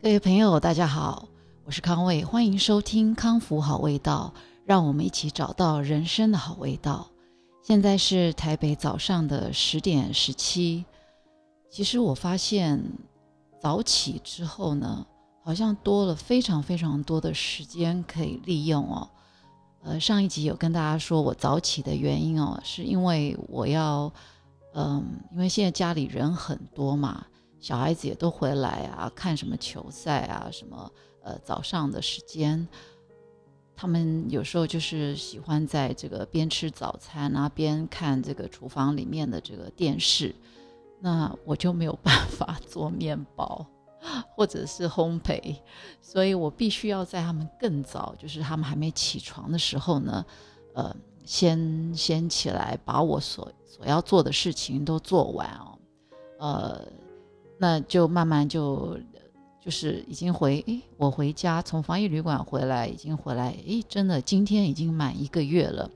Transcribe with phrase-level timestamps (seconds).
[0.00, 1.26] 各位朋友，大家好，
[1.64, 4.32] 我是康卫，欢迎收听康福好味道，
[4.64, 7.08] 让我们一起找到人生的好味道。
[7.64, 10.84] 现在是台北早上的十点十七。
[11.68, 12.80] 其实我发现
[13.60, 15.04] 早起之后呢，
[15.42, 19.10] 好像多了非常非常多的时间可以利用哦。
[19.82, 24.12] 呃，上一集有跟大家说我早起的原因哦，是因为我要，
[24.74, 27.26] 嗯，因为现在家里人很多嘛。
[27.60, 30.90] 小孩子也都回来啊，看什么球赛啊，什么
[31.22, 32.66] 呃早上的时间，
[33.74, 40.32] 他们有时候就是喜欢在这个边吃早餐啊，边看这个厨房里面的这个电视，
[41.00, 43.66] 那我就没有办法 做面包
[44.36, 45.56] 或者是烘焙，
[46.00, 50.24] 所以我必须要在他们更早，就是他们还没起床的时候呢，
[50.74, 50.94] 呃，
[51.24, 55.78] 先先起来把我所所要做的事情都做完哦，
[56.38, 56.84] 呃。
[57.58, 58.96] 那就慢慢就，
[59.60, 65.90] 就是已经回诶，我回家从防疫旅馆回来，已经回来诶，真的今天已经满一个月了，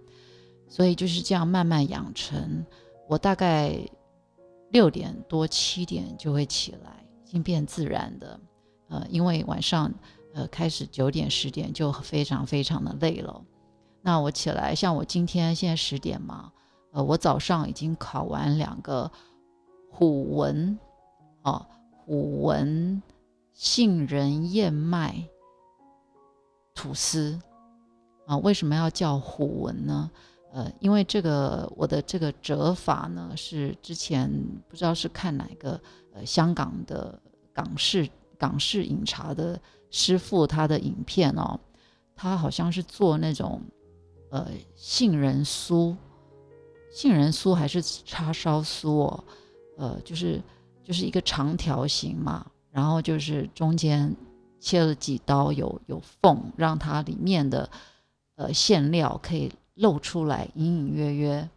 [0.69, 2.67] 所以就是这样慢慢养成。
[3.09, 3.78] 我大概
[4.70, 8.41] 六点多七点就会起来，已经变自然的。
[8.89, 9.92] 呃，因为晚上
[10.34, 13.41] 呃开始九点十点就非常非常的累了。
[14.03, 16.50] 那我起来，像我今天现在十点嘛，
[16.91, 19.09] 呃，我早上已经考完两个
[19.91, 20.77] 虎纹。
[21.43, 23.03] 哦，虎纹
[23.53, 25.29] 杏仁燕麦
[26.75, 27.39] 吐司
[28.27, 30.11] 啊，为什么要叫虎纹呢？
[30.53, 34.31] 呃，因为这个我的这个折法呢，是之前
[34.69, 35.81] 不知道是看哪个
[36.12, 37.21] 呃香港的
[37.53, 41.59] 港式港式饮茶的师傅他的影片哦，
[42.15, 43.61] 他好像是做那种
[44.31, 45.97] 呃杏仁酥，
[46.93, 49.25] 杏仁酥还是叉烧酥哦，
[49.77, 50.41] 呃，就是。
[50.84, 54.14] 就是一个长条形嘛，然后就是中间
[54.58, 57.70] 切了几刀，有有缝，让它里面的
[58.34, 61.48] 呃馅料可以露出来，隐隐约约。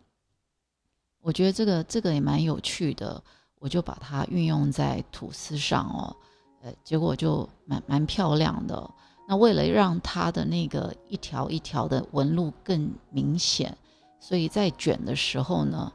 [1.21, 3.21] 我觉得这个这个也蛮有趣的，
[3.59, 6.15] 我就把它运用在吐司上哦，
[6.61, 8.89] 呃，结果就蛮蛮漂亮的。
[9.27, 13.75] 那为了让它的那个一条一条的纹路更明显，
[14.19, 15.91] 所以在卷的时候呢，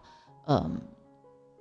[0.47, 0.81] 嗯。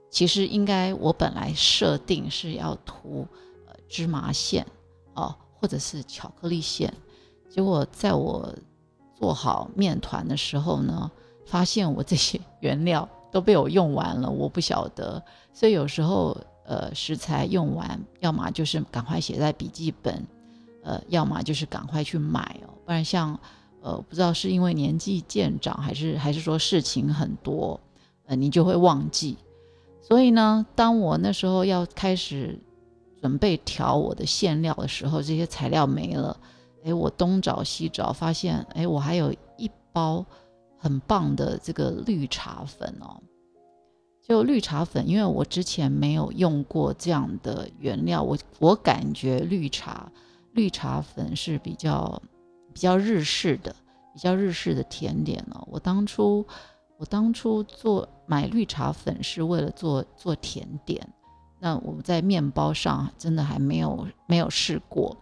[0.10, 3.28] 其实应该，我本来设定是要涂
[3.68, 4.66] 呃芝麻馅
[5.14, 6.92] 哦，或者是巧克力馅。
[7.48, 8.54] 结果在我
[9.16, 11.10] 做好面团的时候呢，
[11.46, 15.24] 发现我这些原料都被我用完了，我不晓得。
[15.54, 20.26] 所以有时候呃食材用完，要么就是赶快写在笔记本，
[20.84, 22.74] 呃，要么就是赶快去买哦。
[22.86, 23.40] 不然像
[23.82, 27.80] 呃不知道是因为年纪渐长，还是还是说事情很多，
[28.26, 29.38] 呃，你就会忘记。
[30.02, 32.60] 所以呢，当我那时候要开始
[33.22, 36.36] 准备调我的馅料的时候，这些材料没了。
[36.84, 40.26] 哎，我东找西找，发现哎，我还有一包
[40.78, 43.22] 很棒的这个绿茶粉哦。
[44.24, 50.12] 就绿茶粉，因为我之前没有用过这样的原料，我我感觉绿茶
[50.54, 52.22] 绿茶粉是比较
[52.74, 53.76] 比较日式的，
[54.14, 55.68] 比较日式的甜点哦。
[55.70, 56.44] 我当初。
[57.00, 61.02] 我当初做买绿茶粉是为了做做甜点，
[61.58, 65.16] 那我们在面包上真的还没有没有试过，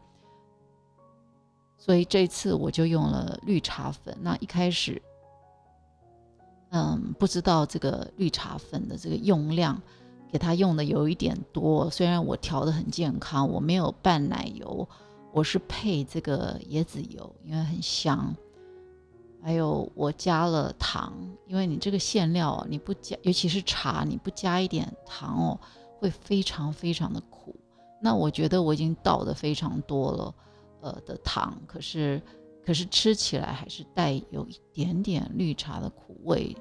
[1.77, 4.17] 所以这次我就用了绿茶粉。
[4.21, 4.99] 那一开始，
[6.71, 9.79] 嗯，不知道这个绿茶粉的这个用量，
[10.31, 11.87] 给它用的有一点多。
[11.91, 14.89] 虽然我调的很健康，我没有拌奶油，
[15.31, 18.35] 我是配这个椰子油，因为很香。
[19.47, 21.13] 还有我加了糖，
[21.45, 25.59] 因为你这个馅料你不加，尤其是茶，你不加一点糖哦，
[25.99, 27.55] 会非常非常的苦。
[28.01, 30.35] 那我觉得我已经倒的非常多了，
[30.81, 32.21] 呃的糖，可是
[32.61, 36.53] 可是吃起来还是带有一点点绿茶的苦味，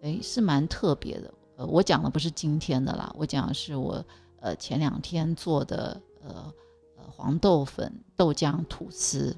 [0.00, 1.34] 哎，是蛮特别的。
[1.58, 4.02] 呃，我讲的不是今天的啦，我讲的是我
[4.40, 6.50] 呃前两天做的呃
[6.96, 9.36] 呃黄豆粉豆浆吐司。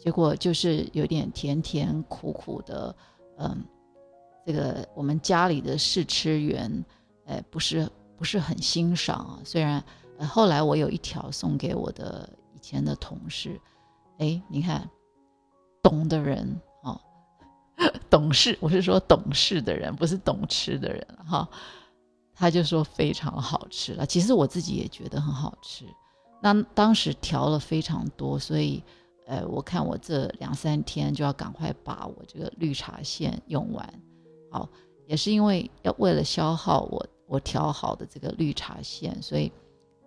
[0.00, 2.96] 结果就是有点甜甜苦苦的，
[3.36, 3.62] 嗯，
[4.46, 6.82] 这个我们家里的试吃员，
[7.26, 7.86] 哎，不是
[8.16, 9.38] 不是很欣赏啊。
[9.44, 9.84] 虽然
[10.26, 13.60] 后来我有一条送给我的以前的同事，
[14.16, 14.88] 哎，你看，
[15.82, 16.98] 懂的人哦，
[18.08, 21.46] 懂事，我是说懂事的人，不是懂吃的人哈。
[22.34, 25.84] 他就说非常好吃了，其实我自己也觉得很好吃。
[26.40, 28.82] 那当时调了非常多，所以。
[29.30, 34.02] 呃，我看我这两三天就要赶快把我这个绿茶馅用完，
[34.50, 34.68] 好，
[35.06, 39.52] 也是因为要为了消耗我我调好的这个绿茶馅，所以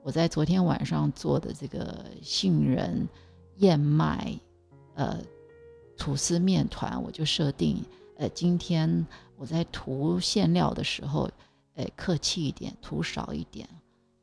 [0.01, 3.07] 我在昨天晚上做的这个杏仁
[3.59, 4.37] 燕麦
[4.95, 5.17] 呃
[5.97, 7.81] 吐司面团，我就设定
[8.17, 11.29] 呃今天我在涂馅料的时候，
[11.75, 13.65] 呃客气一点，涂少一点，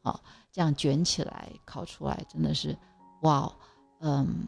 [0.02, 0.20] 好，
[0.52, 2.76] 这样卷起来烤出来真的是
[3.22, 3.50] 哇，
[4.00, 4.46] 嗯，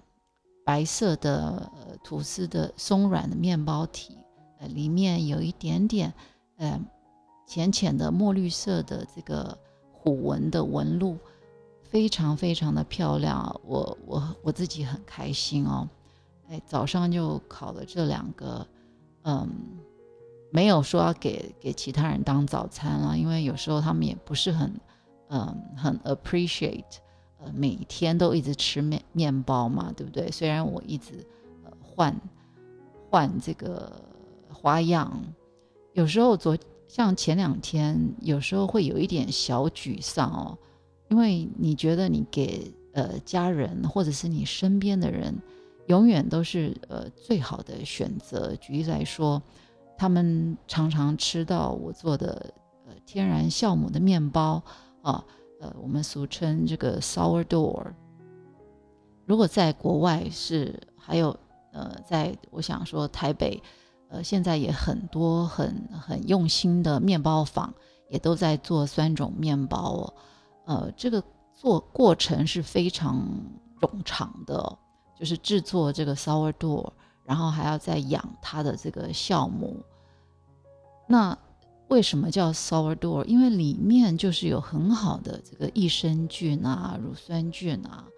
[0.64, 1.70] 白色的
[2.04, 4.16] 吐司的松软的面包体，
[4.58, 6.12] 呃里面有一点点
[6.56, 6.80] 呃
[7.46, 9.56] 浅浅的墨绿色的这个。
[10.04, 11.16] 虎纹的纹路
[11.80, 15.88] 非常非常的漂亮，我我我自己很开心哦。
[16.48, 18.66] 哎，早上就烤了这两个，
[19.22, 19.48] 嗯，
[20.50, 24.74] 没有说要给给其他人当早餐了，因为有时候他们也不是很，
[25.28, 26.96] 嗯，很 appreciate，
[27.54, 30.30] 每天都一直吃面面包嘛，对不对？
[30.30, 31.14] 虽然我一直
[31.64, 32.14] 呃换
[33.10, 33.90] 换这个
[34.52, 35.12] 花样，
[35.92, 36.56] 有时候昨。
[36.88, 40.58] 像前两天，有时候会有一点小沮丧哦，
[41.08, 45.34] 因为你觉得你给呃家人或者是你身边的人，
[45.86, 48.54] 永远都是呃最好的选择。
[48.56, 49.42] 举例来说，
[49.96, 52.52] 他们常常吃到我做的
[52.86, 54.62] 呃天然酵母的面包
[55.00, 55.24] 啊，
[55.62, 57.86] 呃我们俗称这个 sourdough。
[59.24, 61.34] 如果在国外是还有
[61.72, 63.62] 呃，在我想说台北。
[64.14, 67.72] 呃，现在也很多很很用心的面包坊
[68.10, 70.12] 也都在做酸种面包，
[70.66, 71.24] 呃，这个
[71.54, 73.26] 做过程是非常
[73.80, 74.78] 冗长的，
[75.18, 76.92] 就是制作这个 sourdough，
[77.24, 79.82] 然后还要再养它的这个酵母。
[81.08, 81.34] 那
[81.92, 83.22] 为什么叫 sourdough？
[83.26, 88.08] 因为里面就是有很好的这个益生菌啊、乳酸菌啊。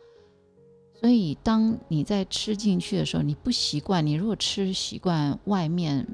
[0.94, 4.06] 所以，当你在吃进去的时候，你不习惯。
[4.06, 6.06] 你如果吃习惯外面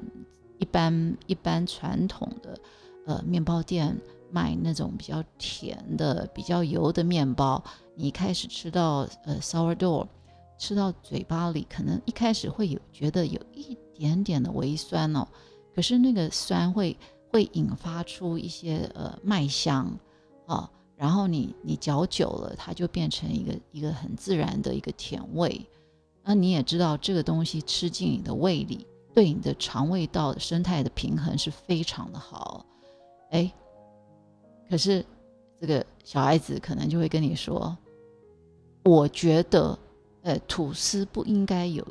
[0.57, 2.59] 一般一般传统的
[3.05, 3.95] 呃面包店
[4.31, 7.63] 卖那种比较甜的、比较油的面包，
[7.93, 10.07] 你开始吃到呃 sourdough，
[10.57, 15.27] 吃到嘴巴里，可能一开始会有觉得有一点点的微酸哦。
[15.73, 16.97] 可是那个酸会
[17.31, 19.97] 会引发出一些呃麦香
[20.45, 20.69] 啊。
[20.95, 25.65] 然后你你嚼久了，它就变成一个一个很自然的一个甜味。
[26.23, 32.63] 那你也知道，这个东西吃进你的胃里，对你的肠胃道的生态的平衡是非常的好。
[33.31, 33.51] 哎，
[34.69, 35.03] 可是
[35.59, 37.75] 这个小孩子可能就会跟你说
[38.85, 39.75] ：“我觉得，
[40.21, 41.83] 呃，吐司不应该有，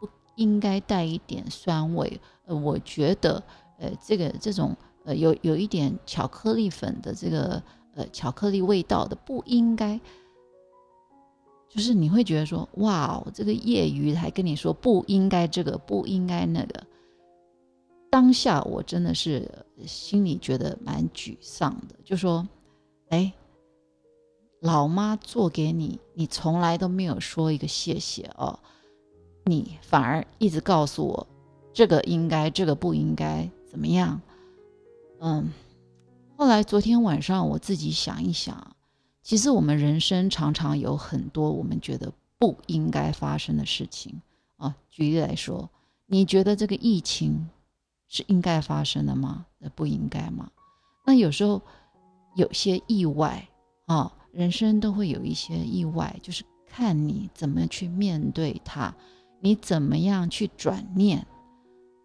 [0.00, 2.18] 不应该带一点酸味。
[2.46, 3.42] 呃，我觉得，
[3.78, 7.62] 呃，这个这种呃有有一点巧克力粉的这个。”
[7.96, 10.00] 呃，巧克力味道的不应该，
[11.68, 16.82] 就是你会觉得说，哇，这个业余还跟你说不应该这个，不应该那个。
[18.10, 19.48] 当下我真的是
[19.86, 22.44] 心里觉得蛮沮丧的，就说，
[23.10, 23.32] 哎，
[24.58, 28.58] 老妈做给你，你从来都没有说一个谢谢哦，
[29.44, 31.24] 你反而一直告诉我
[31.72, 34.20] 这个应该，这个不应该，怎么样？
[35.18, 35.50] 嗯。
[36.36, 38.76] 后来昨天晚上我自己想一想，
[39.20, 44.22] 其实我们人生常常有很多我们觉得不应该发生的事情
[44.58, 44.76] 啊。
[44.90, 45.68] 举例来说，
[46.06, 47.48] 你觉得这个疫情
[48.06, 49.44] 是应该发生的吗？
[49.58, 50.48] 那不应该吗？
[51.04, 51.60] 那有时候
[52.36, 53.48] 有些意外
[53.86, 58.94] 啊，人生都会有一些意外，就是看你怎么去面对它，
[59.40, 61.26] 你怎么样去转念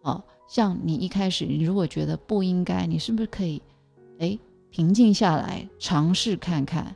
[0.02, 0.24] 啊。
[0.50, 3.62] 像你一开始，你如果觉得不应该，你是不是可以？
[4.18, 4.36] 哎，
[4.68, 6.92] 平静下来，尝试看看，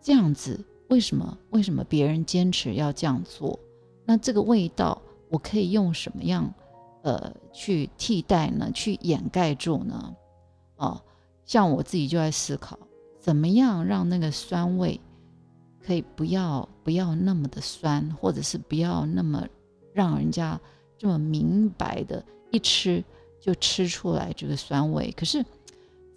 [0.00, 1.36] 这样子为什么？
[1.50, 3.58] 为什么别人坚持要这样做？
[4.04, 6.48] 那这个味道，我可以用什么样，
[7.02, 8.70] 呃，去替代呢？
[8.72, 10.14] 去掩盖住呢？
[10.76, 11.02] 哦，
[11.44, 12.78] 像我自己就在思考，
[13.18, 15.00] 怎么样让那个酸味
[15.84, 19.44] 可以不要不要那么的酸，或者是不要那么
[19.92, 20.60] 让人家
[20.98, 23.02] 这么明白的，一吃
[23.40, 25.10] 就吃出来这个酸味。
[25.12, 25.42] 可是。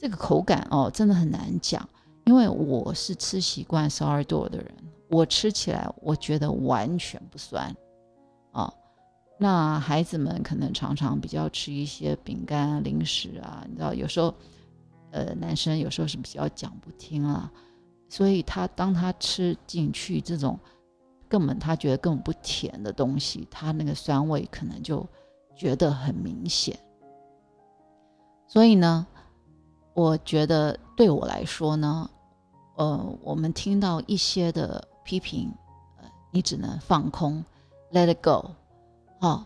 [0.04, 1.88] 这个口感哦，真的很难讲，
[2.26, 4.74] 因为我是吃习惯 sourdough 的人，
[5.12, 7.72] 我吃起来我觉得完全不酸
[8.52, 8.74] 啊。
[9.38, 14.34] 那孩子们可能常常比较吃一些饼干、零食啊，你知道，有时候
[15.12, 17.52] 呃，男生有时候是比较讲不听啊，
[18.10, 20.60] 所以他当他吃进去这种
[21.32, 25.08] 根本他觉得根本不甜的东西，他那个酸味可能就
[25.56, 26.78] 觉得很明显，
[28.46, 29.08] 所以呢。
[29.94, 32.10] 我觉得对我来说呢，
[32.78, 35.52] 呃，我们听到一些的批评，
[35.98, 37.44] 呃，你只能放空
[37.92, 38.52] ，let it go，
[39.20, 39.46] 哦，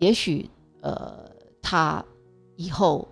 [0.00, 1.30] 也许呃，
[1.62, 2.04] 他
[2.56, 3.06] 以后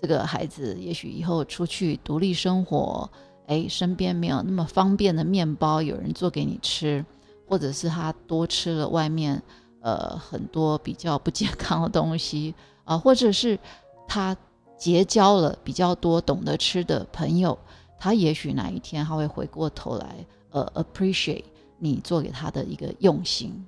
[0.00, 3.10] 这个孩子，也许以后出去独立生活，
[3.48, 7.04] 哎，身边没有那么方便的面包，有人做给你吃，
[7.46, 9.42] 或者是他多吃了外面
[9.80, 13.58] 呃很多比较不健康的东西啊，或者是
[14.06, 14.36] 他
[14.76, 17.58] 结交了比较多懂得吃的朋友，
[17.98, 21.44] 他也许哪一天他会回过头来呃 appreciate
[21.78, 23.66] 你做给他的一个用心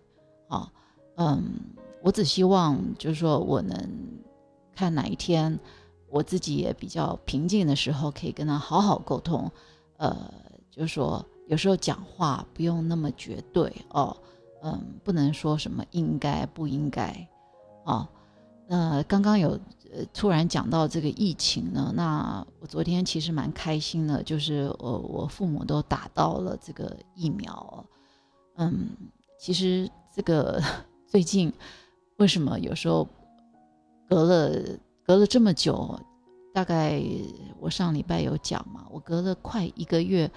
[0.48, 0.70] 啊，
[1.16, 1.44] 嗯，
[2.02, 3.76] 我只希望就是说我能
[4.74, 5.58] 看哪一天。
[6.08, 9.50] 我自己也比较平静的时候，可以跟他好好沟通，
[9.96, 10.32] 呃，
[10.70, 14.16] 就是说有时候讲话不用那么绝对哦，
[14.62, 17.28] 嗯，不能说什么应该不应该，
[17.84, 18.06] 哦，
[18.68, 19.50] 那刚刚有
[19.92, 27.84] 呃突然讲到这个疫情呢，那我昨天其实蛮开心的，就是我我父母都打到了这个疫苗，
[28.56, 28.88] 嗯，
[29.38, 30.62] 其实这个
[31.06, 31.52] 最近
[32.16, 33.06] 为什么有时候
[34.08, 34.78] 隔了。
[35.06, 35.96] 隔了这么久，
[36.52, 37.00] 大概
[37.60, 40.28] 我上礼拜有讲嘛，我隔了快一个月，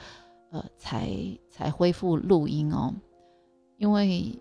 [0.51, 1.09] 呃，才
[1.49, 2.93] 才恢复录音哦。
[3.77, 4.37] 因为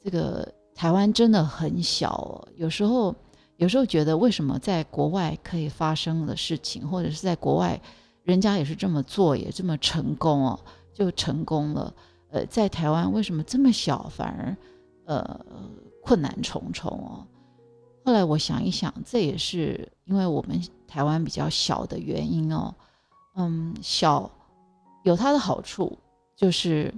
[0.00, 3.14] 这个台湾真的很小哦，有时候
[3.56, 7.80] 有时候觉得为什么在国外可以发生的事情，或者是在国外
[8.22, 10.60] 人家也是这么做，也这么成功哦，
[10.92, 11.94] 就成功了。
[12.30, 14.56] 呃，在台湾为什么这么小，反而
[15.04, 15.40] 呃
[16.02, 17.26] 困难重重哦？
[18.04, 22.74] 后来我想一想，这也是因为我们台湾比较小的原因哦。
[23.36, 24.28] 嗯，小
[25.02, 25.98] 有它的好处，
[26.36, 26.92] 就是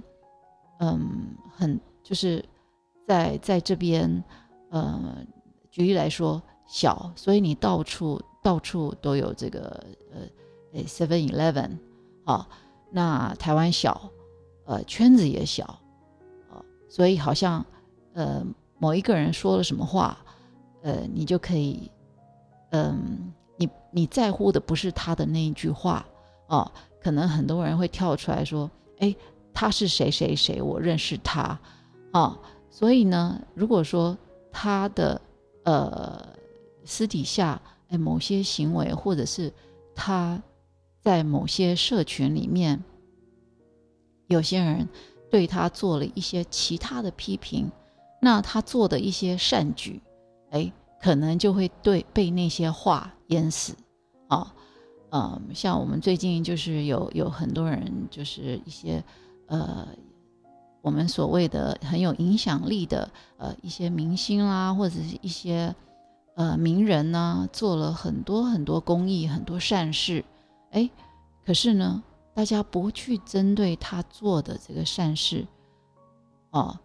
[0.79, 2.43] 嗯，很就是
[3.07, 4.23] 在在这边，
[4.69, 5.25] 呃，
[5.71, 11.77] 举例来说，小，所以你到处到处都有这个呃，Seven Eleven
[12.23, 12.47] 啊。
[12.91, 14.09] 那台湾小，
[14.65, 15.65] 呃，圈子也小，
[16.49, 17.65] 啊，所以好像
[18.13, 18.45] 呃，
[18.77, 20.17] 某一个人说了什么话。
[20.81, 21.89] 呃，你就可以，
[22.69, 26.05] 嗯，你你在乎的不是他的那一句话
[26.45, 26.71] 哦，
[27.05, 29.15] 可能很多人会跳出来说，哎，
[29.53, 31.59] 他是谁谁谁，我认识他，
[32.11, 32.35] 啊，
[32.71, 34.17] 所以呢，如果说
[34.51, 35.21] 他的
[35.65, 36.19] 呃
[36.83, 39.53] 私底下哎某些行为，或者是
[39.93, 40.41] 他
[41.03, 42.83] 在某些社群里面，
[44.25, 44.89] 有些人
[45.29, 47.69] 对他做了一些其他的批评，
[48.19, 50.01] 那他做的一些善举。
[50.49, 53.75] 哎，可能就会对被那些话淹死
[54.27, 54.55] 啊，
[55.15, 59.01] 嗯，像我们最近就是有有很多人，就是一些
[59.47, 59.87] 呃，
[60.81, 65.73] 我们所谓的很有影响力的呃一些明星啦，或者是一些
[66.35, 70.25] 呃名人呢，做了很多很多公益、很多善事，
[70.71, 70.89] 哎，
[71.45, 72.03] 可是呢，
[72.33, 75.47] 大家不去针对他做的这个善事
[76.49, 76.77] 哦，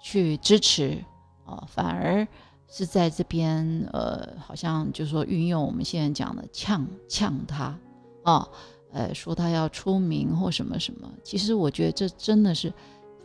[0.00, 1.04] 去支持
[1.46, 2.28] 哦，反而。
[2.74, 7.78] 是在这边，呃，好像就是说运用我们现在讲的呛呛他，
[8.22, 8.48] 啊，
[8.92, 11.06] 呃，说他要出名或什么什么。
[11.22, 12.72] 其实我觉得这真的是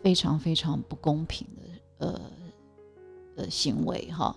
[0.03, 2.21] 非常非常不公平的，呃，
[3.37, 4.35] 呃行为哈。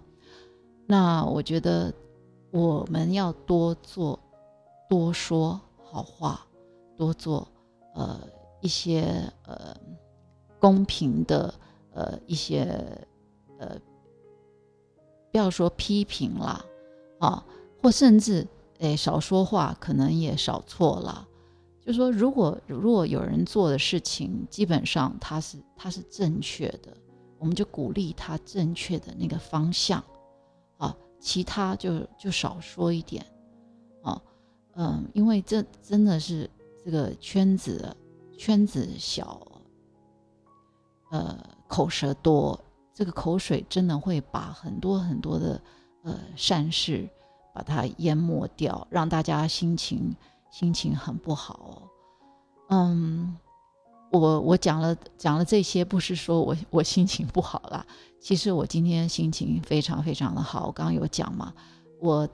[0.87, 1.93] 那我觉得
[2.52, 4.17] 我们要多做，
[4.88, 6.47] 多说好话，
[6.97, 7.49] 多做
[7.97, 8.17] 呃
[8.61, 9.02] 一些
[9.45, 9.76] 呃
[10.61, 11.52] 公平的
[11.95, 12.62] 呃一些
[13.59, 13.76] 呃。
[15.30, 16.64] 不要说批评啦，
[17.18, 17.44] 啊，
[17.80, 18.46] 或甚至
[18.78, 21.26] 诶少说话，可能也少错了。
[21.80, 26.96] 就说如果如果有人做的事情，基本上他是他是正确的，
[27.38, 30.02] 我们就鼓励他正确的那个方向，
[30.78, 33.25] 啊，其他就就少说一点，
[34.02, 34.20] 啊，
[34.75, 36.49] 嗯，因为这真的是
[36.84, 37.96] 这个圈子
[38.37, 39.40] 圈子小，
[41.10, 42.58] 呃，口舌多。
[42.92, 45.61] 这个口水真的会把很多很多的
[46.02, 47.09] 呃善事
[47.54, 50.14] 把它淹没掉，让大家心情
[50.50, 51.82] 心情很不好。
[52.68, 53.37] 嗯，
[54.12, 57.85] 我我讲了讲了这些，不是说我我心情不好啦。
[58.20, 60.66] 其实我今天心情非常非常的好。
[60.66, 61.54] 我刚刚有讲嘛，
[62.00, 62.28] 我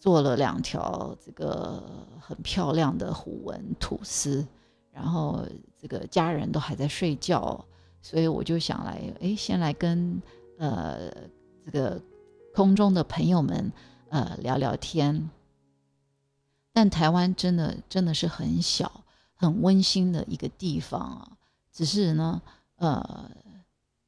[0.00, 1.82] 做了两条这个
[2.20, 4.46] 很漂亮的虎纹吐司，
[4.90, 5.44] 然后
[5.78, 7.64] 这个家人都还在睡觉。
[8.04, 10.20] 所以我就想来，哎，先来跟
[10.58, 11.10] 呃
[11.64, 11.98] 这个
[12.54, 13.72] 空中的朋友们
[14.10, 15.30] 呃聊聊天。
[16.70, 21.32] 但台湾真的真的是很小、很温馨的一个地方啊。
[21.72, 22.42] 只是呢，
[22.76, 23.30] 呃，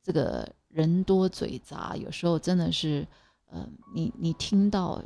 [0.03, 3.09] 这个人多嘴杂，有时候真的是，
[3.47, 5.03] 呃，你你听到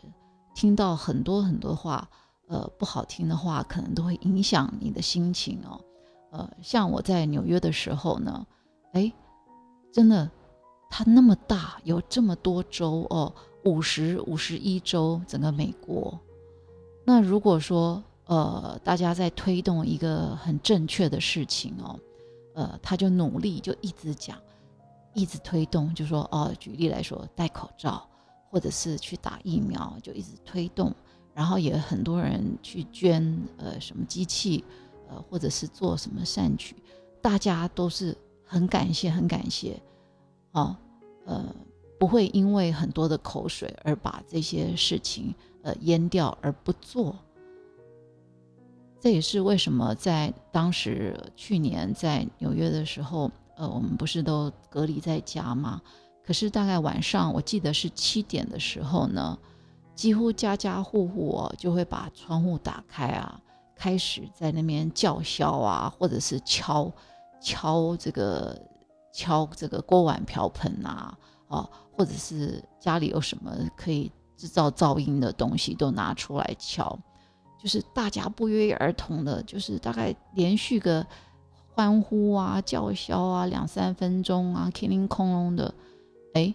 [0.52, 2.10] 听到很多很多话，
[2.48, 5.80] 呃，不好听的话，可能都会影响你的心情哦。
[6.32, 8.44] 呃，像我在纽约的时候呢。
[8.92, 9.12] 哎，
[9.92, 10.30] 真的，
[10.88, 13.32] 它那么大，有这么多州哦，
[13.64, 16.18] 五十五十一州，整个美国。
[17.04, 21.98] 那如果说，呃，大家在推动一个很正确的事情哦，
[22.54, 24.36] 呃，他就努力就一直讲，
[25.14, 28.06] 一直推动，就说哦，举例来说，戴口罩，
[28.48, 30.94] 或者是去打疫苗，就一直推动，
[31.34, 34.64] 然后也很多人去捐呃什么机器，
[35.08, 36.76] 呃，或者是做什么善举，
[37.20, 38.16] 大家都是
[38.50, 39.80] 很感谢，很感谢，
[40.52, 40.76] 哦，
[41.24, 41.44] 呃。
[42.00, 47.14] 不会因为很多的口水而把这些事情呃淹掉而不做，
[48.98, 55.78] 这也是为什么在当时去年在纽约的时候，呃，我们不是都隔离在家吗？
[56.24, 59.38] 可是大概晚上我记得是七点的时候呢，
[59.94, 63.38] 几乎家家户户就会把窗户打开啊，
[63.76, 66.90] 开始在那边叫嚣啊，或者是敲
[67.40, 68.60] 敲这个
[69.12, 71.16] 敲这个锅碗瓢盆啊。
[71.48, 76.96] 啊，或者是家里有什么可以制造噪音的东西，都拿出来敲，
[77.60, 81.04] 就是大家不约而同的，就是大概连续个
[81.74, 85.74] 欢呼啊、叫嚣啊两三分钟啊，叮铃哐啷的，
[86.34, 86.54] 哎，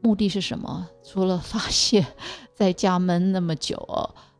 [0.00, 0.88] 目的是什么？
[1.04, 2.06] 除了发泄
[2.54, 3.76] 在家闷那么久，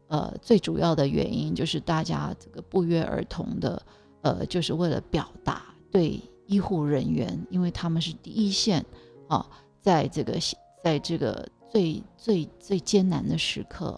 [0.09, 3.83] 呃，最主要的原因就是大家这个不约而同的，
[4.27, 8.85] 呃，就是为了表达对医护人员，因为他们是第一线
[9.29, 9.47] 啊。
[9.81, 10.37] 在这个
[10.83, 13.97] 在这个最最最艰难的时刻，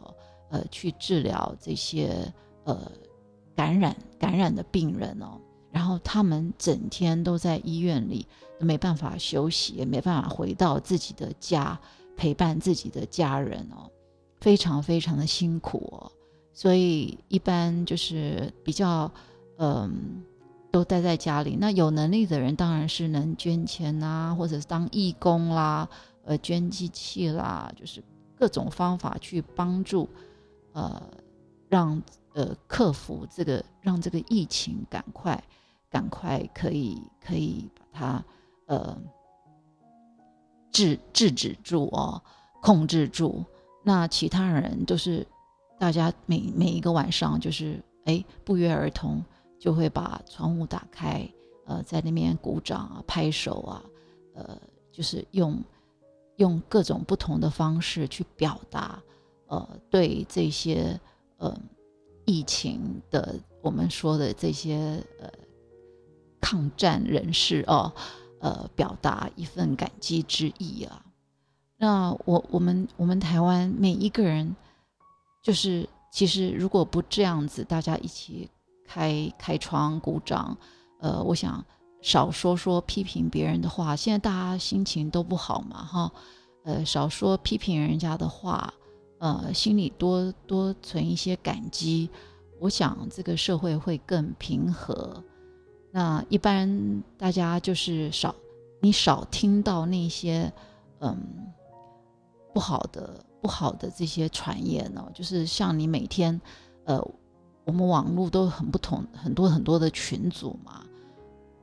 [0.51, 2.31] 呃，去治疗这些
[2.65, 2.93] 呃
[3.57, 8.27] 感染感染的病人哦，然后他们整天都在医院里，
[8.61, 11.81] 没办法休息，也没办法回到自己的家
[12.19, 13.91] 陪伴自己的家人哦，
[14.43, 16.13] 非常非常的辛苦哦，
[16.53, 19.11] 所以一般就是比较
[19.59, 20.25] 嗯。
[20.71, 25.88] 都待在家里，那有能力的人当然是能捐钱啊，或者是当义工啦，
[26.27, 28.05] 呃，捐机器啦，就是
[28.37, 30.07] 各种方法去帮助，
[30.75, 31.03] 呃，
[31.71, 32.00] 让
[32.35, 35.43] 呃克服这个，让这个疫情赶快
[35.88, 38.25] 赶快可以可以把它
[38.67, 38.99] 呃
[40.71, 42.23] 制制止住哦，
[42.61, 43.42] 控制住。
[43.83, 45.27] 那其他人都是
[45.79, 49.25] 大家每每一个晚上就是哎不约而同。
[49.59, 51.29] 就会把窗户打开，
[51.66, 53.85] 呃，在那边鼓掌啊、拍手啊，
[54.35, 54.57] 呃，
[54.92, 55.61] 就是用
[56.37, 59.03] 用各种不同的方式去表达，
[59.47, 60.99] 呃，对这些
[61.38, 61.61] 呃
[62.25, 65.29] 疫情的我们说的这些呃
[66.40, 67.92] 抗战人士哦，
[68.40, 71.05] 呃，表达一份感激之意啊。
[71.77, 74.55] 那我我们我们台湾每一个人，
[75.42, 78.49] 就是其实如果不这样子，大家一起。
[78.88, 80.57] 开开窗鼓掌，
[80.98, 81.62] 呃，我想
[82.01, 83.94] 少说说批评别人的话。
[83.94, 86.12] 现在大家心情都不好嘛，哈，
[86.64, 88.72] 呃，少说批评人家的话，
[89.18, 92.09] 呃，心里多多存一些感激，
[92.59, 95.22] 我想这个社会会更平和。
[95.92, 98.35] 那一般大家就是少，
[98.81, 100.51] 你少听到那些
[101.01, 101.14] 嗯
[102.55, 106.40] 不好的不好的这些传言呢，就是像你每天
[106.85, 107.07] 呃。
[107.68, 110.83] 我们网络都很不同，很多很多的群组嘛，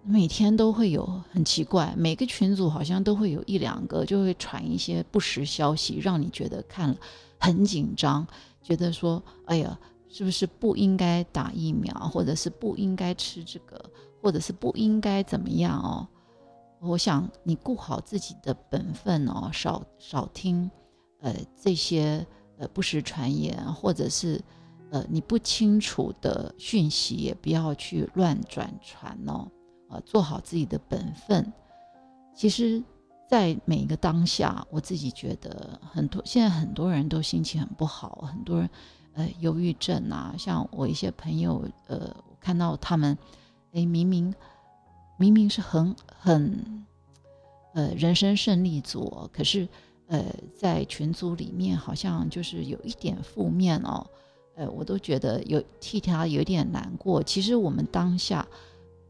[0.03, 6.95] 每天都会有很奇怪，每个群组好像都会有一两个就会传一些不实消息，让你觉得看了
[7.39, 8.25] 很紧张，
[8.61, 13.83] 觉得说，哎呀，是不是不应该打疫苗，或者是不应该吃这个，
[14.21, 16.07] 或者是不应该怎么样哦？
[16.81, 20.69] 我想你顾好自己的本分哦，少少听，
[21.21, 22.23] 呃，这些
[22.59, 24.39] 呃不实传言，或者是。
[24.91, 29.51] 呃，你不清楚的讯息也不要去乱转传哦，
[29.89, 31.51] 呃，做好自己的本分。
[32.33, 32.83] 其实，
[33.27, 38.69] 在每一个当下，我自己觉得很多现在很多人都心情很不好，很多人
[39.13, 43.17] 呃忧郁症啊，像我一些朋友，呃，我看到他们，
[43.73, 44.33] 哎，明明
[45.17, 46.85] 明明是很很
[47.73, 49.67] 呃人生胜利组，可是
[50.07, 50.23] 呃
[50.55, 54.05] 在群组里面好像就是有一点负面哦。
[54.55, 57.21] 呃，我都觉得有替他有点难过。
[57.21, 58.47] 其实我们当下，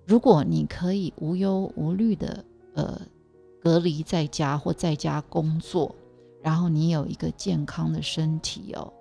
[0.05, 2.99] 如果你可以无忧无虑的呃
[3.61, 5.95] 隔离在家或在家工作，
[6.41, 8.91] 然后你有一个健康的身体哦，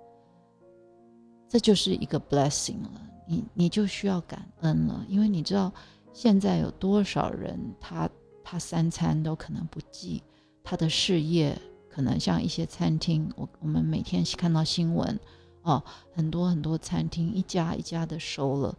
[1.49, 3.01] 这就是一个 blessing 了。
[3.27, 5.73] 你你就需要感恩了，因为你知道
[6.13, 8.07] 现在有多少人他
[8.43, 10.21] 他三餐都可能不济，
[10.63, 15.19] 他的事业可能像一些餐厅，我我们每天看到新闻。
[15.65, 18.75] 哦，很多很多餐厅一家一家的收了，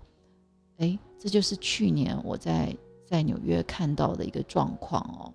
[0.78, 5.34] 哎，这就是去年我在在纽约看到的一个状况哦。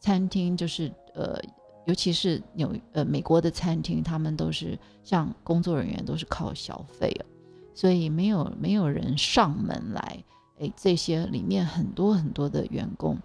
[0.00, 1.40] 餐厅就是呃，
[1.86, 7.22] 尤其是纽呃美国的餐厅，他们都是像工作人员都是靠小费啊，
[7.72, 10.24] 所以没有没有人上门来。
[10.58, 13.16] 哎，这些里面很多很多的员工，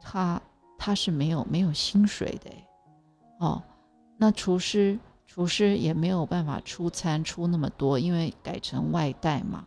[0.00, 0.42] 他
[0.76, 2.50] 他是没有没有薪水的，
[3.38, 3.62] 哦，
[4.16, 4.98] 那厨师
[5.34, 9.66] 厨师也没有办法出餐出那么多，因为改成外带嘛。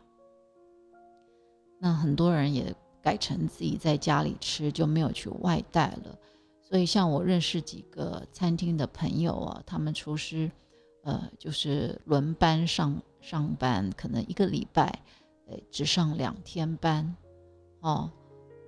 [1.79, 6.15] 那很多人也改成自己在家里吃，就没有去外带了。
[6.61, 10.51] 所以像我认识几个餐厅的朋友啊，他们厨师，
[11.01, 15.01] 呃，就是轮班上上班，可能一个礼拜。
[15.47, 17.15] 诶，只上两天班，
[17.79, 18.11] 哦，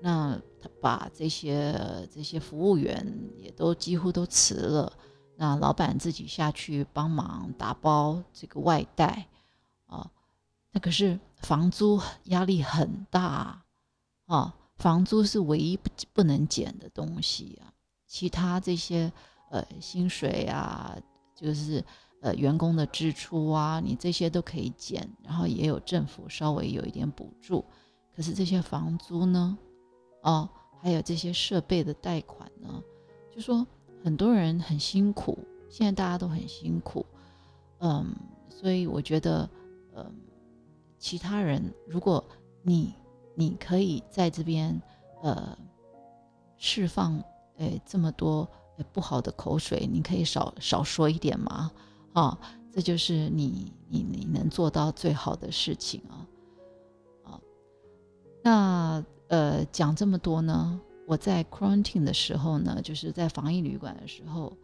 [0.02, 1.80] 那他把这些
[2.12, 3.06] 这些服务员
[3.38, 4.94] 也都几乎都辞了，
[5.38, 9.28] 那老板自己下去帮忙打包这个外带，
[9.86, 10.12] 啊，
[10.72, 13.64] 那可是房租压力很大，
[14.26, 17.72] 啊，房租是唯一不不能减的东西啊，
[18.06, 19.12] 其他这些
[19.50, 20.98] 呃薪水啊，
[21.36, 21.84] 就是。
[22.20, 27.64] 呃，员工的支出啊，你这些都可以减，然后也有政府稍微有一点补助。
[28.12, 29.56] 可是这些房租呢？
[30.24, 30.50] 哦，
[30.82, 32.82] 还有这些设备的贷款呢？
[33.32, 33.66] 就说
[34.08, 35.38] 很多人很辛苦，
[35.70, 37.06] 现在大家都很辛苦。
[37.80, 38.16] 嗯，
[38.50, 39.50] 所以我觉得，
[39.98, 40.10] 嗯，
[40.98, 42.24] 其他人如果
[42.62, 42.94] 你
[43.36, 44.82] 你可以在这边
[45.22, 45.58] 呃
[46.56, 47.22] 释放
[47.58, 48.48] 诶这么多
[48.94, 51.70] 不好的口水，你可以少少说一点吗？
[52.14, 52.40] 啊，
[52.72, 56.16] 这就是你你你能做到最好的事情啊！
[57.26, 57.42] 啊，
[58.42, 64.56] 那呃讲这么多呢，我在 quarantine 的时候呢，就是在防疫旅馆的时候，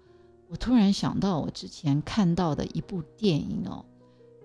[0.49, 3.83] 我突然想到我之前看到的一部电影哦，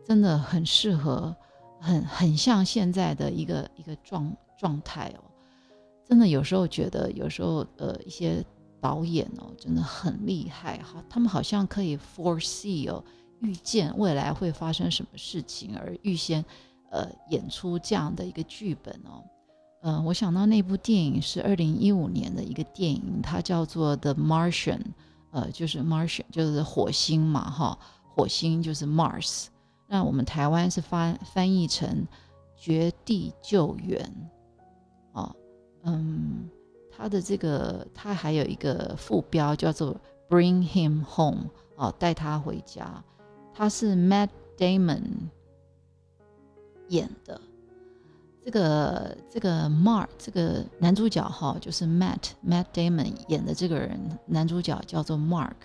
[0.06, 1.34] 真的很适合，
[1.80, 5.24] 很很像现在的一个一个状状态哦，
[6.06, 8.44] 真的有时候觉得，有时候呃一些。
[8.80, 11.02] 导演哦，真的很厉害哈！
[11.10, 13.02] 他们好像可以 foresee 哦，
[13.40, 16.44] 预见未来会发生什么事情，而预先
[16.92, 19.24] 呃演出这样的一个剧本哦。
[19.82, 24.78] 嗯，我想到那部电影是二零一五年的一个电影，它叫做《The Martian》，
[25.30, 27.78] 呃，就是 Martian 就是火星嘛哈，
[28.14, 29.46] 火星就是 Mars。
[29.86, 31.88] 那我们台湾是翻翻译成
[32.56, 34.02] 《绝地救援》
[35.18, 35.34] 哦，
[35.84, 36.48] 嗯。
[37.00, 39.94] 他的这个，他还有一个副标叫做
[40.28, 43.04] “Bring him home” 哦，带他回家。
[43.54, 45.04] 他是 Matt Damon
[46.88, 47.40] 演的。
[48.44, 55.56] 这个这个 Mark 这个男主角哈，就是 Matt Matt Damon 演的这个人，男主角叫做 Mark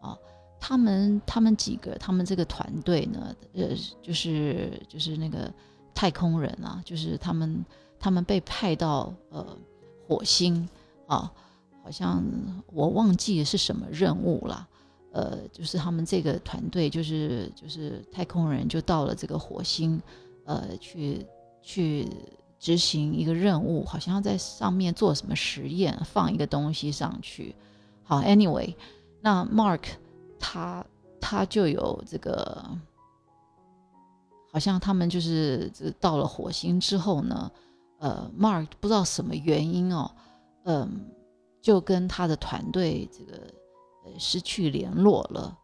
[0.00, 0.16] 啊。
[0.60, 3.68] 他们他们几个，他们这个团队呢，呃，
[4.02, 5.52] 就是就是那个
[5.94, 7.64] 太空人啊，就是他们
[7.98, 9.46] 他们被派到呃。
[10.06, 10.68] 火星
[11.06, 11.32] 啊，
[11.82, 12.22] 好像
[12.66, 14.68] 我忘记是什么任务了。
[15.12, 19.98] 呃，就是他们这个团队，就是就是太空人，就到了这个火星，
[20.44, 21.24] 呃，去
[21.64, 22.06] 去
[22.60, 27.56] 执行一个任务，好像要在上面做什么实验，放一个东西上去。
[28.02, 28.74] 好，Anyway，
[29.20, 29.82] 那 Mark
[30.38, 30.84] 他
[31.20, 32.62] 他就有这个，
[34.52, 37.50] 好像他们就是这到了火星之后呢。
[38.00, 40.10] 呃，Mark 不知道什么原因哦，
[40.64, 41.06] 嗯，
[41.62, 43.38] 就跟他的团队这个
[44.04, 45.56] 呃失去联络了。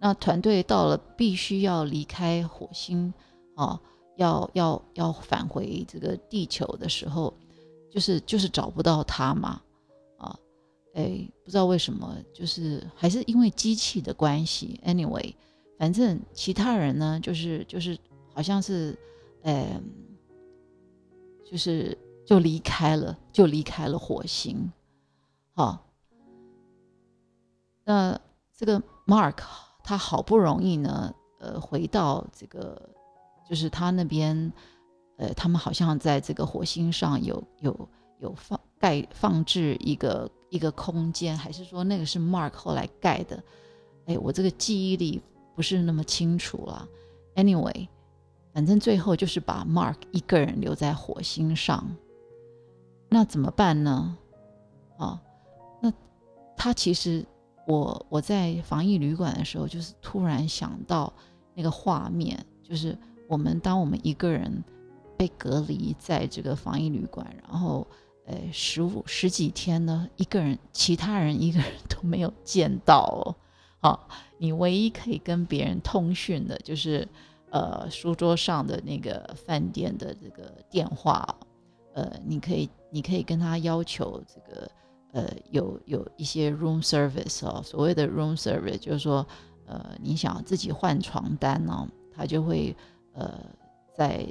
[0.00, 3.12] 那团队到了必须要离开火星
[3.54, 3.78] 啊，
[4.16, 7.32] 要要要返回这个地球的时候，
[7.90, 9.60] 就是就是找不到他嘛，
[10.18, 10.38] 啊，
[10.94, 14.80] 哎，不知道为什么，就是还是因为机器的关系。
[14.84, 15.34] Anyway，
[15.78, 17.98] 反正其他人呢，就是就是
[18.32, 18.98] 好像是，
[19.42, 19.82] 嗯。
[21.46, 21.96] 就是
[22.26, 24.72] 就离开了，就离开了火星，
[25.52, 25.86] 好。
[27.84, 28.18] 那
[28.56, 29.36] 这个 Mark
[29.84, 32.90] 他好不容易呢，呃，回到这个，
[33.48, 34.52] 就是他那边，
[35.16, 37.88] 呃，他们好像在这个火星上有有
[38.20, 43.42] 有放盖放置一个一个空间，还是说那个是 Mark 后来盖的？
[44.06, 45.20] 哎，我这个记忆力
[45.54, 46.88] 不是那么清楚了。
[47.34, 47.88] Anyway。
[48.52, 51.84] 反正最后就是把 Mark 一个人留在火星上，
[53.08, 54.16] 那怎么办呢？
[54.96, 55.20] 啊，
[55.82, 55.92] 那
[56.56, 57.26] 他其实
[57.66, 61.12] 我我在防疫旅馆的时候，就是突然想到
[61.52, 62.96] 那个画面，就是
[63.28, 64.62] 我们当我们一个人
[65.16, 67.86] 被隔离在这个防疫旅馆，然后
[68.26, 73.36] 呃十五十几天呢，一个人其他人一个人都没有见到，
[73.80, 74.08] 哦，好
[74.38, 77.06] 你唯一可以跟别人通讯的就是。
[77.50, 81.24] 呃，书桌上的那个饭店的这个电话，
[81.92, 84.68] 呃，你可以，你可以跟他要求这个，
[85.12, 89.24] 呃，有有一些 room service 哦，所谓的 room service 就是说，
[89.66, 92.74] 呃，你想自己换床单呢，他就会，
[93.14, 93.40] 呃，
[93.94, 94.26] 在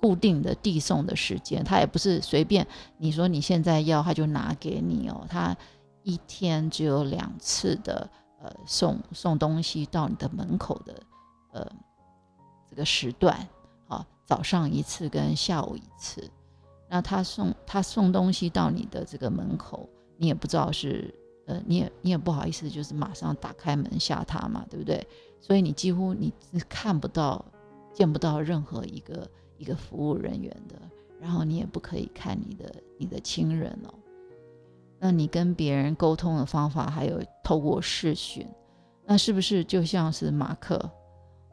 [0.00, 2.66] 固定的递送的时间，他也不是随便
[2.98, 5.56] 你说你现在要他就拿给你哦，他
[6.02, 8.08] 一天只有两次的
[8.40, 11.02] 呃送送东西到你的门口的
[11.52, 11.66] 呃
[12.68, 13.48] 这个时段，
[13.88, 16.30] 啊，早上一次跟下午一次，
[16.88, 21.12] 那他送他送东西到你的这个门口，你也不知道是
[21.46, 25.04] 呃你也你也不好意思，就是马上打开门吓他嘛，对不对？
[25.40, 27.44] 所以你几乎你是看不到
[27.96, 29.28] 见不到任何一个。
[29.58, 30.78] 一个服务人员的，
[31.18, 33.94] 然后你也不可以看你的你的亲人哦。
[34.98, 38.46] 那你跟别人沟通的方法还有透过视讯，
[39.06, 40.78] 那是不是就像是马克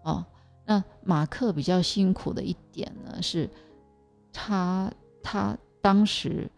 [0.03, 0.25] 哦？
[0.65, 3.49] 那马克比较辛苦的一点呢，是
[4.34, 6.51] 他他当时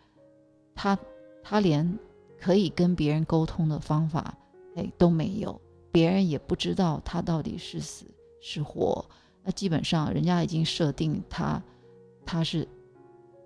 [0.74, 0.98] 他
[1.44, 2.00] 他连
[2.40, 4.36] 可以跟别人沟通的方法
[4.76, 8.08] 哎都没有，别人也不知道他到底是死
[8.42, 9.06] 是活。
[9.48, 11.62] 那基本上，人家已经设定他，
[12.26, 12.68] 他是，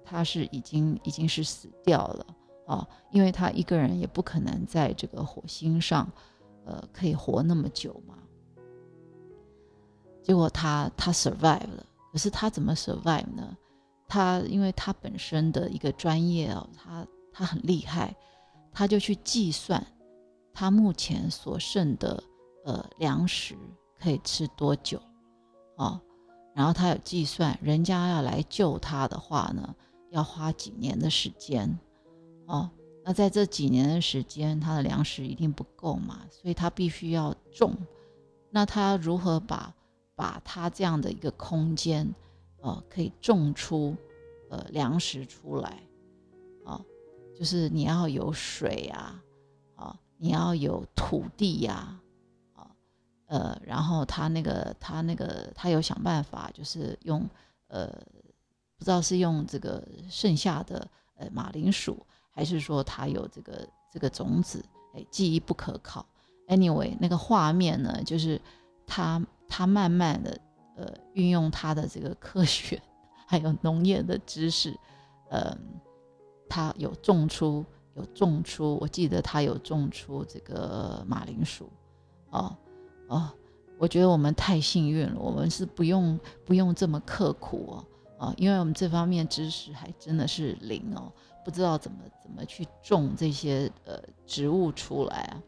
[0.05, 2.25] 他是已经已经是死掉了
[2.65, 6.09] 啊，因为他一个人也不可能在这个火星上，
[6.65, 8.15] 呃，可以活那么久嘛。
[10.23, 13.57] 结果他他 survive 了，可是他怎么 survive 呢？
[14.07, 18.15] 他因为他本身的一个专业哦，他他很厉害，
[18.71, 19.85] 他就去计算
[20.53, 22.23] 他目前所剩的
[22.63, 23.57] 呃粮食
[23.99, 24.97] 可以吃多久。
[25.79, 25.99] 哦，
[26.53, 29.73] 然后他有计算，人家要来救他的话呢，
[30.11, 31.79] 要花几年的时间。
[32.47, 32.69] 哦，
[33.05, 37.73] 那在这几年的时间，他的粮食一定不够嘛，所以他必须要种。
[38.51, 39.73] 那他如何把
[40.15, 42.13] 把他这样的一个空间，
[42.61, 43.95] 呃，可以种出
[44.49, 45.81] 呃粮食出来？
[46.65, 46.83] 啊，
[47.33, 49.23] 就是你要有水啊，
[49.75, 51.97] 啊，你要有土地呀。
[53.29, 57.29] 呃，然后他那个，他那个，他有想办法，就是用，
[57.67, 57.85] 呃，
[58.75, 61.95] 不知道是用这个剩下的呃马铃薯，
[62.31, 64.65] 还是说他有这个这个种子，
[64.95, 66.03] 哎，记忆不可靠。
[66.47, 68.41] Anyway，那个画面呢，就是
[68.87, 70.41] 他他慢慢的
[70.75, 72.81] 呃运用他的这个科学
[73.27, 74.75] 还有农业的知识，
[75.29, 75.55] 呃，
[76.49, 77.63] 他有种出
[77.93, 81.69] 有种出，我记得他有种出这个马铃薯，
[82.31, 82.57] 哦。
[83.09, 83.29] 哦，
[83.77, 87.65] 我觉得我们太幸运了，我们是不用不用这么刻苦
[88.17, 91.11] 哦，啊，因为我们这方面知识还真的是零哦，
[91.43, 95.41] 不知道怎么怎么去种这些呃植物出来啊。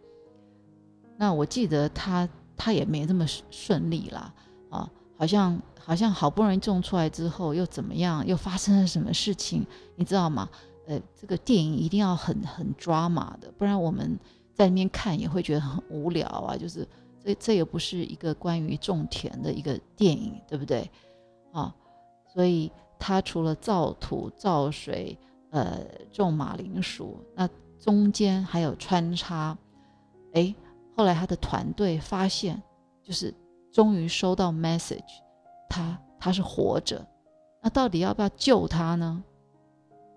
[1.18, 4.34] 那我记得他他也没这么顺利啦，
[4.72, 9.64] 啊，好像好像好不容易种出来之后又怎么样，又发生了什么事情，
[9.96, 10.50] 你知道吗？
[10.88, 14.18] 呃，这个电影一定要很很抓马的，不然我们
[14.56, 16.88] 在那边看也会觉得很无聊啊，就是。
[17.24, 20.90] 这这也不是一个关于种田的一个电影，对不对？
[21.52, 21.74] 啊，
[22.34, 25.18] 所以他除了造土、造水，
[25.52, 25.80] 呃，
[26.12, 27.48] 种马铃薯，那
[27.80, 29.58] 中间还有穿插。
[30.34, 30.54] 哎，
[30.96, 32.62] 后来他的团队发现，
[33.04, 33.34] 就是
[33.72, 35.02] 终于收到 message，
[35.70, 37.06] 他他是活着，
[37.62, 39.24] 那到底要不要救他呢？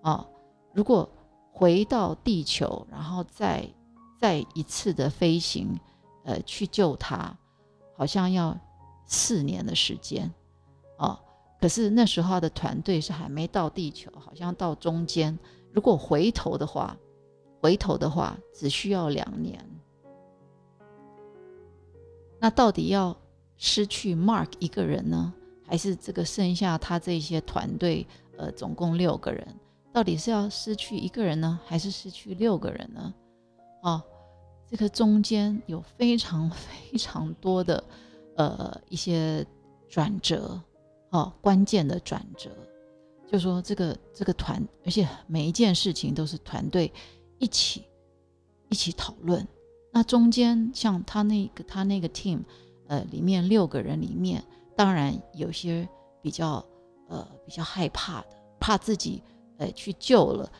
[0.01, 0.25] 啊，
[0.73, 1.07] 如果
[1.51, 3.67] 回到地球，然后再
[4.19, 5.77] 再一次的飞行。
[6.25, 7.37] 呃，去救他，
[7.95, 8.59] 好像要
[9.05, 10.33] 四年的时间，
[10.97, 11.19] 哦，
[11.61, 15.37] 可是那时候的团队是还没到地球，好像到中间。
[15.71, 16.97] 如果回头的话，
[17.61, 19.63] 回头的话只需要两年。
[22.39, 23.15] 那到底要
[23.55, 25.31] 失去 Mark 一个人呢，
[25.67, 28.07] 还是这个剩下他这些团队？
[28.37, 29.47] 呃，总共六个人，
[29.93, 33.13] 到底是要失去一个人呢，还是失去六个人呢？
[33.83, 34.01] 哦。
[34.67, 37.83] 这个中间有非常非常多的，
[38.35, 39.45] 呃，一些
[39.87, 40.59] 转折，
[41.11, 42.49] 哦，关键的转折，
[43.27, 46.91] 就说这个这个团，而且每一件事情都是团队
[47.37, 47.85] 一起
[48.69, 49.47] 一起讨论。
[49.91, 52.39] 那中间像他那个他那个 team，
[52.87, 54.43] 呃，里面六个人里面，
[54.75, 55.87] 当然有些
[56.21, 56.65] 比较
[57.07, 58.27] 呃比较害怕的，
[58.59, 59.21] 怕自己
[59.57, 60.51] 呃去救了，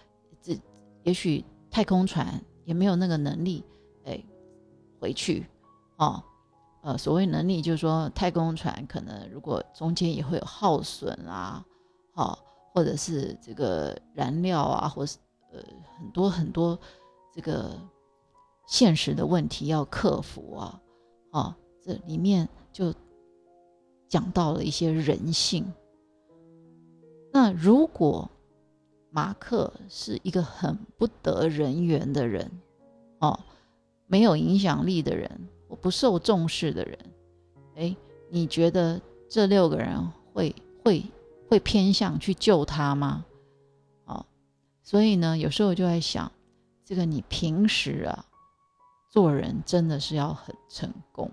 [0.41, 0.58] 这
[1.04, 3.63] 也许太空船也没有那个能力。
[4.06, 4.24] 哎，
[5.00, 5.46] 回去，
[5.98, 6.24] 哦，
[6.84, 11.65] 呃，所谓能力就是说，太空船可能如果中间也会有耗损啊，
[12.13, 12.38] 好，
[12.74, 15.18] 或者是这个燃料啊，或是
[15.52, 15.60] 呃
[15.98, 16.80] 很多很多
[17.34, 17.72] 这个
[18.68, 20.82] 现实的问题要克服啊，
[21.32, 22.94] 啊，这里面就
[24.08, 25.65] 讲到了一些人性。
[27.34, 28.30] 那如果
[29.10, 32.52] 马克是一个很不得人缘的人，
[33.20, 33.39] 哦。
[34.08, 37.00] 没有影响力的人，我不受重视的人，
[37.76, 37.96] 哎，
[38.30, 40.00] 你觉得这六个人
[40.34, 41.04] 会会
[41.50, 43.26] 会偏向去救他吗？
[44.06, 44.26] 啊，
[44.84, 46.32] 所以呢，有时候就在想，
[46.84, 48.26] 这个你平时啊
[49.10, 51.32] 做人真的是要很成功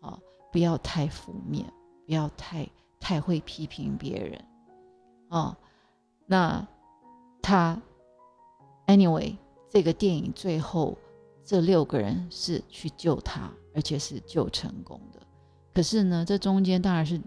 [0.00, 0.18] 啊，
[0.52, 1.64] 不要太负面，
[2.06, 2.68] 不要太
[3.00, 4.44] 太会批评别人
[5.28, 5.56] 啊。
[6.26, 6.66] 那
[7.42, 7.80] 他
[8.86, 9.36] ，anyway，
[9.68, 10.96] 这个电影最后
[11.44, 15.20] 这六个人是去救他，而且是救成功的。
[15.74, 17.20] 可是呢，这中间当然是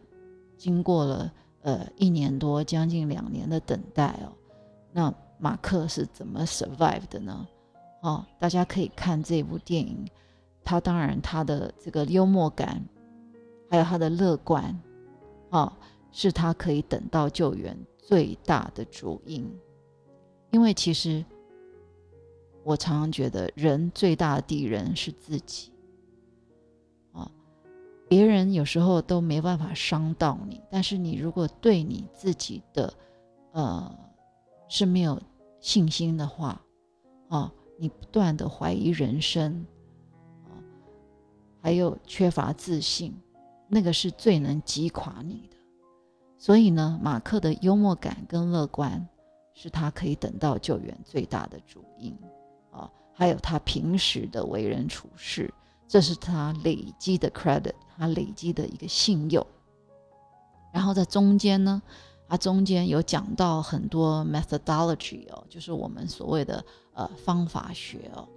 [0.58, 4.34] 经过了呃一年多，将近两年的等待哦。
[4.91, 7.47] 那马克是怎么 survive 的呢？
[8.01, 10.06] 哦，大家可以看这部电影，
[10.63, 12.84] 他当然他的这个幽默感，
[13.69, 14.80] 还有他的乐观，
[15.49, 15.71] 哦，
[16.12, 17.77] 是他可以等到救援。
[17.99, 19.45] 最大的主因，
[20.51, 21.25] 因为其实
[22.67, 25.71] 我常常觉得人最大的敌人是自己
[27.13, 27.32] 啊，
[28.10, 32.93] 别人有时候都没办法伤到你，但是你如果对你自己的
[33.53, 33.97] 呃
[34.67, 35.17] 是没有
[35.62, 36.62] 信心的话
[37.30, 37.49] 啊，
[37.80, 39.65] 你不断的怀疑人生
[40.43, 40.51] 啊，
[41.62, 43.13] 还有缺乏自信，
[43.69, 45.56] 那个是最能击垮你的。
[46.38, 49.08] 所以呢，马克的幽默感跟乐观
[49.53, 52.13] 是他可以等到救援最大的主因，
[53.17, 55.51] 还有他平时的为人处事，
[55.88, 59.43] 这是他累积的 credit，他累积的一个信用。
[60.71, 61.82] 然后在中间呢，
[62.30, 68.30] 他中间有讲到很多 methodology 哦，就是我们所谓的呃方法学哦，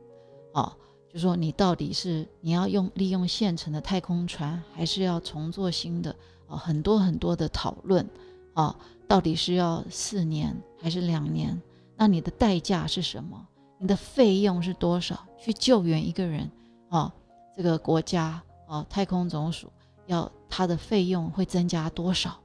[0.54, 0.74] 啊，
[1.12, 6.16] 就说你到底是你要用利用现成的太空船，还是要重做新的？
[6.48, 8.08] 啊，很多很多的讨论
[8.54, 8.74] 啊，
[9.06, 11.60] 到底是要四年还是两年？
[11.96, 13.46] 那你的代价是什么？
[13.80, 15.26] 你的费用是多少？
[15.38, 16.50] 去救援一个人
[16.90, 17.10] 啊，
[17.56, 19.72] 这个国家啊，太空总署
[20.06, 22.38] 要它的费用会增加多少？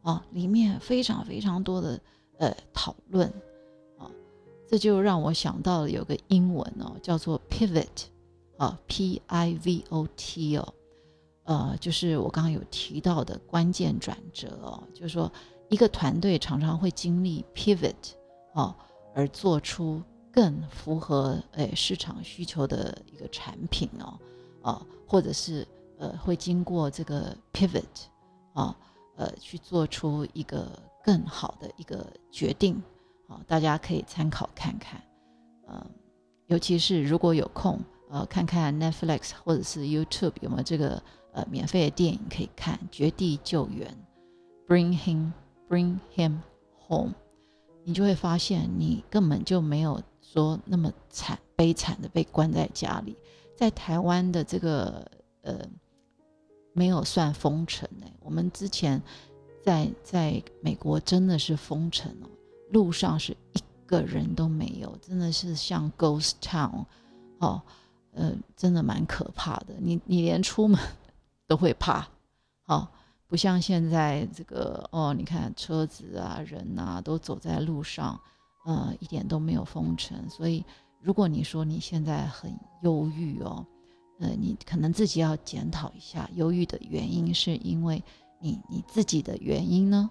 [0.00, 2.00] 啊，里面非常非常多的
[2.38, 3.28] 呃讨论
[3.98, 4.10] 啊，
[4.66, 8.06] 这就让我想到了有个英文哦，叫做 pivot
[8.56, 10.74] 啊，P I V O T 哦。
[11.44, 15.30] 呃，就是我刚刚有提到的关键转折哦，就是说
[15.68, 17.94] 一个团队常常会经历 pivot
[18.54, 18.74] 哦，
[19.14, 24.18] 而做出更符合诶市场需求的一个产品哦，
[24.62, 25.66] 啊，或者是
[25.98, 27.82] 呃会经过这个 pivot
[28.54, 28.76] 啊，
[29.16, 30.66] 呃去做出一个
[31.04, 32.80] 更好的一个决定
[33.26, 35.02] 啊，大家可以参考看看，
[35.68, 35.84] 嗯，
[36.46, 41.02] 尤其是如果有空呃看看 Netflix 或者是 YouTube 有没有这个。
[41.34, 43.94] 呃，免费的电影可以看《绝地救援》
[44.66, 45.32] ，Bring him,
[45.68, 46.38] bring him
[46.88, 47.12] home，
[47.84, 53.16] 你就会发现你根本就没有说那么惨悲惨的被关在家里。
[53.56, 55.10] 在台湾的这个
[55.42, 55.66] 呃，
[56.72, 59.02] 没有算封城哎，我们之前
[59.64, 62.28] 在在美国真的是封城哦，
[62.70, 66.84] 路上是一个人都没有，真的是像 Ghost Town
[67.38, 67.62] 哦，
[68.12, 69.74] 呃，真的蛮可怕的。
[69.78, 70.78] 你你连出门。
[71.48, 72.06] 都会怕，
[72.60, 72.92] 好，
[73.26, 78.20] 不像现在这个哦，你看车子啊、人啊都走在路上，
[78.68, 80.28] 呃，一点都没有封尘。
[80.28, 80.62] 所以，
[81.00, 82.52] 如果你说你现在很
[82.82, 83.64] 忧郁哦，
[84.18, 88.02] 呃，你可能自己要检讨一下，忧郁的原因是因为
[88.38, 90.10] 你你自己的原因呢，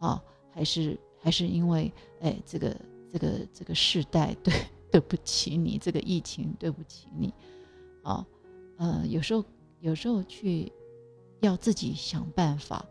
[0.00, 2.74] 啊，还是还是因为哎，这个
[3.12, 4.54] 这个这个世代 对
[4.90, 7.34] 对不起你，这个疫情对不起你，
[8.02, 8.26] 啊，
[8.78, 9.44] 呃，有时候。
[9.82, 10.72] 有时候去
[11.40, 12.86] 要自己想办法，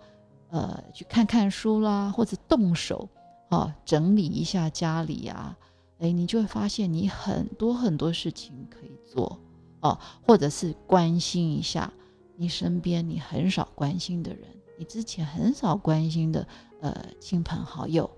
[0.50, 3.08] 呃，去看看书啦，或者动手
[3.52, 5.58] 啊，整理一下家里呀，
[6.00, 9.38] 哎，你就会发现你很多很多事情可以做
[9.82, 11.92] 哦，或者是关心一下
[12.38, 16.48] 你身边你很少关心的人，你之前很少关心的
[16.80, 18.10] 呃亲朋好友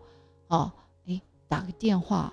[0.49, 0.71] 哦，
[1.07, 2.31] 哎，打个电话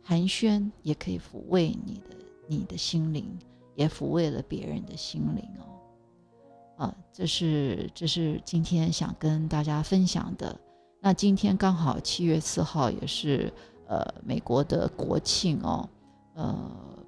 [0.00, 3.36] 寒暄也可以抚慰你的你的心灵，
[3.74, 6.84] 也抚慰了别人的心灵哦。
[6.84, 10.60] 啊，这是这是今天想跟大家分享的。
[11.06, 13.52] 那今天刚好七月四号，也是
[13.86, 15.88] 呃美国的国庆哦。
[16.34, 16.52] 呃，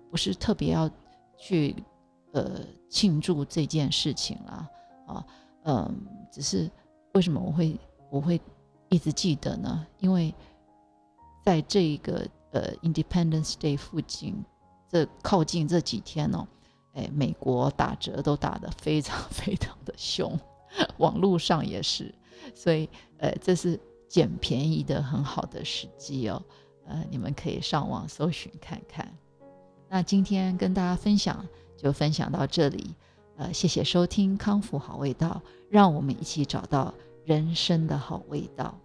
[0.09, 0.88] 不是特别要
[1.36, 1.74] 去
[2.30, 4.70] 呃庆祝这件事情啦。
[5.09, 5.26] 啊，
[5.64, 5.92] 嗯，
[6.30, 6.70] 只是
[7.14, 7.76] 为什么我会
[8.09, 8.40] 我会
[8.88, 9.84] 一直记得呢？
[9.99, 10.32] 因为
[11.44, 14.44] 在这个呃 Independence Day 附近，
[14.88, 16.46] 这靠近这几天哦。
[16.92, 20.38] 哎，美国打折都打得非常 非常的凶，
[20.99, 22.14] 网络上也是，
[22.55, 22.88] 所以
[23.18, 23.78] 呃，这是
[24.09, 26.43] 捡便宜的很好的时机哦。
[26.87, 29.07] 呃，你们可以上网搜寻看看。
[29.89, 31.47] 那今天跟大家分享
[31.77, 32.95] 就分享到这里，
[33.37, 35.41] 呃，谢谢收听康复好味道，
[35.71, 36.93] 让我们一起找到
[37.25, 38.79] 人生的好味道。